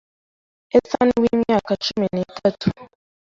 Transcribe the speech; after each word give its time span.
Ethan 0.77 1.09
w’imyaka 1.21 1.71
cumi 1.85 2.05
nitatu 2.15 2.67